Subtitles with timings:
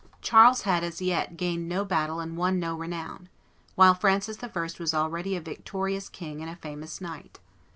[0.19, 3.29] Charles had as yet gained no battle and won no renown;
[3.75, 4.49] while Francis I.
[4.79, 7.37] was already a victorious king and a famous knight.